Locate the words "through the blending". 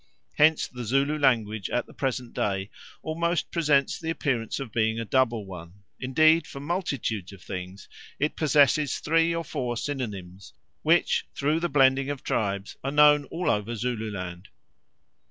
11.35-12.09